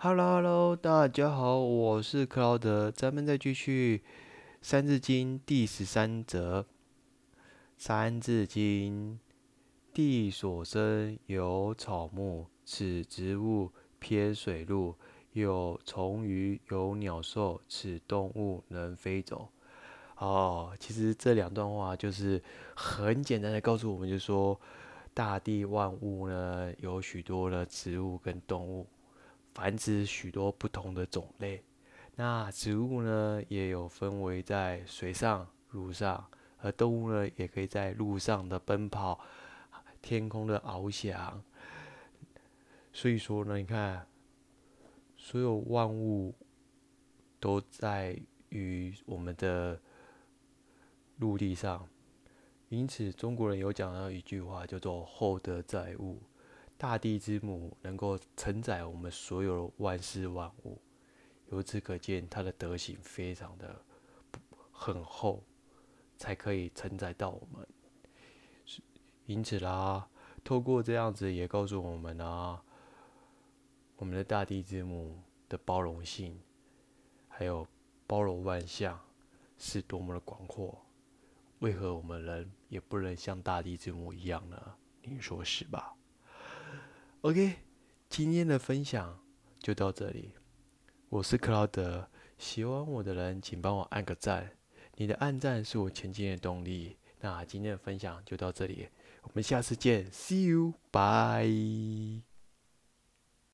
[0.00, 3.98] Hello Hello，大家好，我是克劳德，咱们再继续
[4.62, 6.62] 《三字经》第十三则，
[7.76, 9.14] 《三字经》：
[9.92, 14.94] 地所生有草木，此植物偏水陆；
[15.32, 19.48] 有虫鱼，有鸟兽，此动物能飞走。
[20.18, 22.40] 哦，其实这两段话就是
[22.76, 24.60] 很简单的告诉我们，就说
[25.12, 28.86] 大地万物呢，有许多的植物跟动物。
[29.58, 31.64] 繁殖许多不同的种类，
[32.14, 39.18] 那植物呢也有分为在水上、陆上，而动物呢也可以在陆上的奔跑，
[40.00, 41.42] 天空的翱翔。
[42.92, 44.06] 所以说呢，你看，
[45.16, 46.32] 所有万物
[47.40, 48.16] 都在
[48.50, 49.80] 于我们的
[51.16, 51.84] 陆地上，
[52.68, 56.22] 因此中国人有讲到一句话，叫做“厚德载物”。
[56.78, 60.80] 大地之母能够承载我们所有万事万物，
[61.50, 63.84] 由此可见，它的德行非常的
[64.70, 65.42] 很厚，
[66.16, 67.66] 才可以承载到我们。
[69.26, 70.08] 因此啦，
[70.44, 72.62] 透过这样子也告诉我们啊，
[73.96, 76.40] 我们的大地之母的包容性，
[77.26, 77.66] 还有
[78.06, 78.98] 包容万象，
[79.58, 80.80] 是多么的广阔。
[81.58, 84.76] 为何我们人也不能像大地之母一样呢？
[85.02, 85.92] 你说是吧
[87.22, 87.56] ？OK，
[88.08, 89.18] 今天的分享
[89.58, 90.34] 就到这里。
[91.08, 94.52] 我是克劳德，喜欢我的人请帮我按个赞，
[94.94, 96.96] 你的按赞是我前进的动力。
[97.20, 98.88] 那今天的分享就到这里，
[99.22, 102.27] 我们下次见，See you，bye。